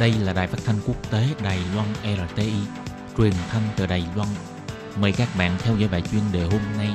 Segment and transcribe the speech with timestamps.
[0.00, 1.88] Đây là đài phát thanh quốc tế Đài Loan
[2.28, 2.52] RTI,
[3.18, 4.28] truyền thanh từ Đài Loan.
[5.00, 6.88] Mời các bạn theo dõi bài chuyên đề hôm nay.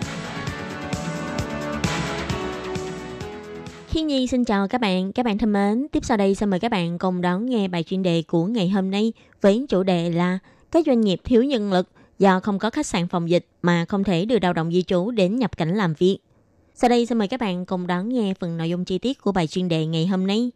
[3.87, 5.87] Khi Nhi xin chào các bạn, các bạn thân mến.
[5.91, 8.69] Tiếp sau đây xin mời các bạn cùng đón nghe bài chuyên đề của ngày
[8.69, 10.39] hôm nay với chủ đề là
[10.71, 14.03] các doanh nghiệp thiếu nhân lực do không có khách sạn phòng dịch mà không
[14.03, 16.17] thể đưa lao động di trú đến nhập cảnh làm việc.
[16.75, 19.31] Sau đây xin mời các bạn cùng đón nghe phần nội dung chi tiết của
[19.31, 20.51] bài chuyên đề ngày hôm nay.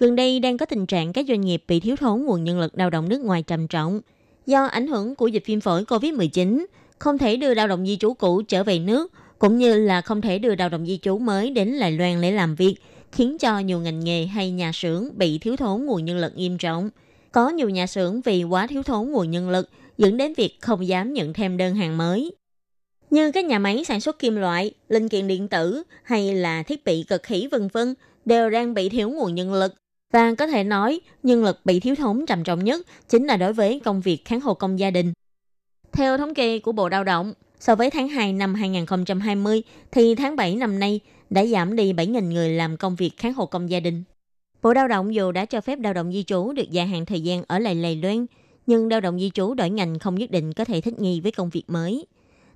[0.00, 2.78] Gần đây đang có tình trạng các doanh nghiệp bị thiếu thốn nguồn nhân lực
[2.78, 4.00] lao động nước ngoài trầm trọng.
[4.46, 6.66] Do ảnh hưởng của dịch viêm phổi COVID-19,
[6.98, 10.20] không thể đưa lao động di trú cũ trở về nước, cũng như là không
[10.20, 12.76] thể đưa lao động di trú mới đến Đài Loan để làm việc,
[13.12, 16.58] khiến cho nhiều ngành nghề hay nhà xưởng bị thiếu thốn nguồn nhân lực nghiêm
[16.58, 16.90] trọng.
[17.32, 20.86] Có nhiều nhà xưởng vì quá thiếu thốn nguồn nhân lực dẫn đến việc không
[20.86, 22.32] dám nhận thêm đơn hàng mới.
[23.10, 26.84] Như các nhà máy sản xuất kim loại, linh kiện điện tử hay là thiết
[26.84, 29.74] bị cực khí vân vân đều đang bị thiếu nguồn nhân lực.
[30.12, 33.52] Và có thể nói, nhân lực bị thiếu thốn trầm trọng nhất chính là đối
[33.52, 35.12] với công việc kháng hộ công gia đình.
[35.92, 39.62] Theo thống kê của Bộ Lao động, so với tháng 2 năm 2020
[39.92, 43.46] thì tháng 7 năm nay đã giảm đi 7.000 người làm công việc kháng hộ
[43.46, 44.02] công gia đình.
[44.62, 47.20] Bộ Lao động dù đã cho phép lao động di trú được gia hạn thời
[47.20, 48.26] gian ở lại Lầy Loan,
[48.66, 51.32] nhưng lao động di trú đổi ngành không nhất định có thể thích nghi với
[51.32, 52.06] công việc mới.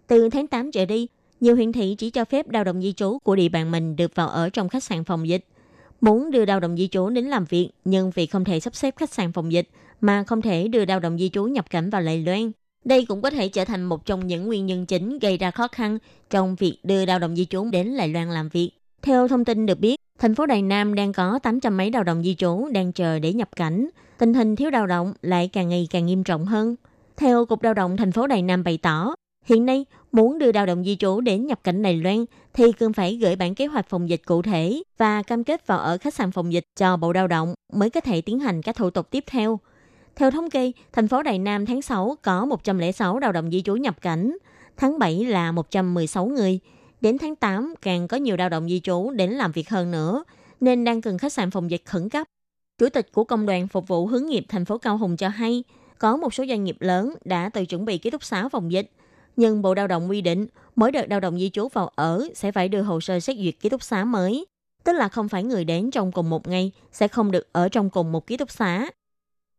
[0.06, 1.06] Từ tháng 8 trở đi,
[1.40, 4.14] nhiều huyện thị chỉ cho phép lao động di trú của địa bàn mình được
[4.14, 5.44] vào ở trong khách sạn phòng dịch.
[6.04, 8.94] Muốn đưa lao động di trú đến làm việc, nhưng vì không thể sắp xếp
[8.96, 9.68] khách sạn phòng dịch
[10.00, 12.50] mà không thể đưa lao động di trú nhập cảnh vào Lầy Loan.
[12.84, 15.68] Đây cũng có thể trở thành một trong những nguyên nhân chính gây ra khó
[15.68, 15.98] khăn
[16.30, 18.70] trong việc đưa lao động di trú đến Lài Loan làm việc.
[19.02, 22.22] Theo thông tin được biết, thành phố Đài Nam đang có 800 mấy lao động
[22.22, 23.88] di trú đang chờ để nhập cảnh.
[24.18, 26.76] Tình hình thiếu lao động lại càng ngày càng nghiêm trọng hơn.
[27.16, 30.66] Theo Cục Lao động thành phố Đài Nam bày tỏ, hiện nay muốn đưa lao
[30.66, 33.88] động di trú đến nhập cảnh Đài Loan thì cần phải gửi bản kế hoạch
[33.88, 37.12] phòng dịch cụ thể và cam kết vào ở khách sạn phòng dịch cho Bộ
[37.12, 39.60] Lao động mới có thể tiến hành các thủ tục tiếp theo.
[40.16, 43.74] Theo thống kê, thành phố Đài Nam tháng 6 có 106 lao động di trú
[43.74, 44.36] nhập cảnh,
[44.76, 46.60] tháng 7 là 116 người,
[47.00, 50.24] đến tháng 8 càng có nhiều lao động di trú đến làm việc hơn nữa,
[50.60, 52.26] nên đang cần khách sạn phòng dịch khẩn cấp.
[52.78, 55.64] Chủ tịch của Công đoàn Phục vụ Hướng nghiệp thành phố Cao Hùng cho hay,
[55.98, 58.90] có một số doanh nghiệp lớn đã tự chuẩn bị ký túc xá phòng dịch,
[59.36, 60.46] nhưng Bộ Lao động quy định
[60.76, 63.54] mỗi đợt lao động di trú vào ở sẽ phải đưa hồ sơ xét duyệt
[63.60, 64.46] ký túc xá mới,
[64.84, 67.90] tức là không phải người đến trong cùng một ngày sẽ không được ở trong
[67.90, 68.86] cùng một ký túc xá.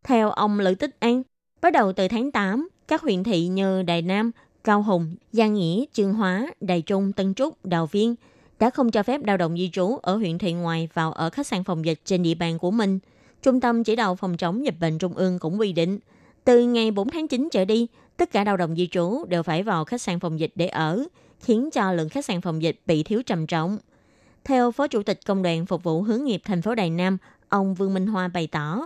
[0.03, 1.23] Theo ông Lữ Tích An,
[1.61, 4.31] bắt đầu từ tháng 8, các huyện thị như Đài Nam,
[4.63, 8.15] Cao Hùng, Giang Nghĩa, Trương Hóa, Đài Trung, Tân Trúc, Đào Viên
[8.59, 11.47] đã không cho phép lao động di trú ở huyện thị ngoài vào ở khách
[11.47, 12.99] sạn phòng dịch trên địa bàn của mình.
[13.41, 15.99] Trung tâm chỉ đạo phòng chống dịch bệnh Trung ương cũng quy định,
[16.43, 17.87] từ ngày 4 tháng 9 trở đi,
[18.17, 21.03] tất cả lao động di trú đều phải vào khách sạn phòng dịch để ở,
[21.39, 23.77] khiến cho lượng khách sạn phòng dịch bị thiếu trầm trọng.
[24.43, 27.17] Theo Phó Chủ tịch Công đoàn Phục vụ Hướng nghiệp thành phố Đài Nam,
[27.49, 28.85] ông Vương Minh Hoa bày tỏ,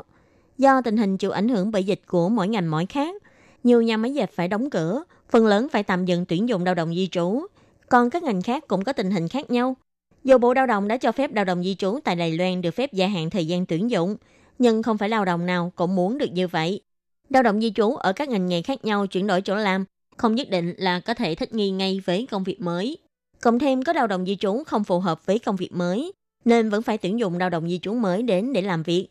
[0.57, 3.23] do tình hình chịu ảnh hưởng bởi dịch của mỗi ngành mỗi khác,
[3.63, 6.75] nhiều nhà máy dệt phải đóng cửa, phần lớn phải tạm dừng tuyển dụng lao
[6.75, 7.45] động di trú.
[7.89, 9.75] Còn các ngành khác cũng có tình hình khác nhau.
[10.23, 12.71] Dù Bộ Lao động đã cho phép lao động di trú tại Đài Loan được
[12.71, 14.15] phép gia hạn thời gian tuyển dụng,
[14.59, 16.81] nhưng không phải lao động nào cũng muốn được như vậy.
[17.29, 19.85] Lao động di trú ở các ngành nghề khác nhau chuyển đổi chỗ làm,
[20.17, 22.97] không nhất định là có thể thích nghi ngay với công việc mới.
[23.41, 26.11] Cộng thêm có lao động di trú không phù hợp với công việc mới,
[26.45, 29.07] nên vẫn phải tuyển dụng lao động di trú mới đến để làm việc.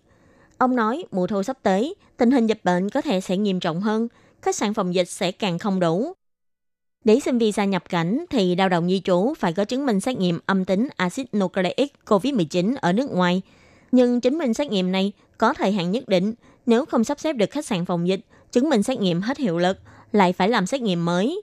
[0.58, 3.80] Ông nói mùa thu sắp tới, tình hình dịch bệnh có thể sẽ nghiêm trọng
[3.80, 4.08] hơn,
[4.42, 6.12] khách sạn phòng dịch sẽ càng không đủ.
[7.04, 10.18] Để xin visa nhập cảnh thì lao động di trú phải có chứng minh xét
[10.18, 13.42] nghiệm âm tính axit nucleic COVID-19 ở nước ngoài.
[13.92, 16.34] Nhưng chứng minh xét nghiệm này có thời hạn nhất định,
[16.68, 18.20] nếu không sắp xếp được khách sạn phòng dịch,
[18.52, 19.78] chứng minh xét nghiệm hết hiệu lực,
[20.12, 21.42] lại phải làm xét nghiệm mới.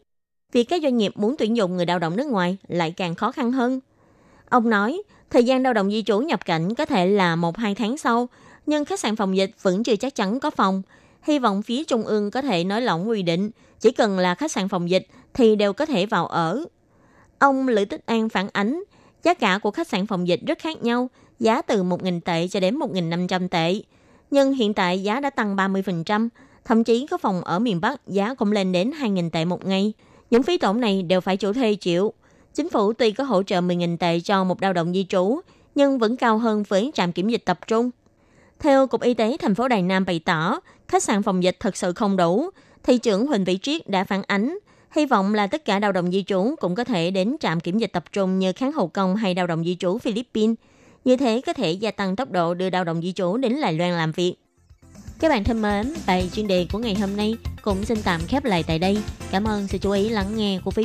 [0.51, 3.31] Vì các doanh nghiệp muốn tuyển dụng người lao động nước ngoài lại càng khó
[3.31, 3.79] khăn hơn.
[4.49, 7.97] Ông nói, thời gian lao động di trú nhập cảnh có thể là 1-2 tháng
[7.97, 8.29] sau,
[8.65, 10.81] nhưng khách sạn phòng dịch vẫn chưa chắc chắn có phòng.
[11.23, 14.51] Hy vọng phía Trung ương có thể nói lỏng quy định, chỉ cần là khách
[14.51, 16.65] sạn phòng dịch thì đều có thể vào ở.
[17.39, 18.83] Ông Lữ Tích An phản ánh,
[19.23, 21.09] giá cả của khách sạn phòng dịch rất khác nhau,
[21.39, 23.81] giá từ 1.000 tệ cho đến 1.500 tệ.
[24.35, 26.29] Nhưng hiện tại giá đã tăng 30%,
[26.65, 29.93] thậm chí có phòng ở miền Bắc giá cũng lên đến 2.000 tệ một ngày.
[30.29, 32.13] Những phí tổn này đều phải chủ thuê chịu.
[32.53, 35.39] Chính phủ tuy có hỗ trợ 10.000 tệ cho một lao động di trú,
[35.75, 37.91] nhưng vẫn cao hơn với trạm kiểm dịch tập trung.
[38.59, 41.77] Theo Cục Y tế thành phố Đài Nam bày tỏ, khách sạn phòng dịch thật
[41.77, 42.49] sự không đủ.
[42.83, 44.57] Thị trưởng Huỳnh Vĩ Triết đã phản ánh,
[44.95, 47.77] hy vọng là tất cả lao động di trú cũng có thể đến trạm kiểm
[47.77, 50.55] dịch tập trung như kháng hậu công hay lao động di trú Philippines.
[51.05, 53.73] Như thế có thể gia tăng tốc độ đưa lao động di trú đến Đài
[53.73, 54.35] Loan làm việc.
[55.19, 58.45] Các bạn thân mến, bài chuyên đề của ngày hôm nay cũng xin tạm khép
[58.45, 58.97] lại tại đây.
[59.31, 60.83] Cảm ơn sự chú ý lắng nghe của quý